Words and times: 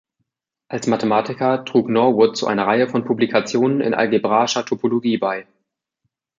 Als 0.67 0.87
Mathematiker 0.87 1.63
trug 1.63 1.87
Norwood 1.87 2.35
zu 2.35 2.47
einer 2.47 2.65
Reihe 2.65 2.87
von 2.89 3.05
Publikationen 3.05 3.81
in 3.81 3.93
algebraischer 3.93 4.65
Topologie 4.65 5.19
bei. 5.19 5.45